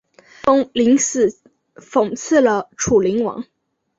[0.15, 0.23] 庆
[0.65, 1.29] 封临死
[1.75, 3.45] 讽刺了楚灵王。